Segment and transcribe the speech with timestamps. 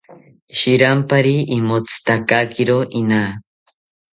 [0.57, 3.21] Shirampari imotzitakakiro ina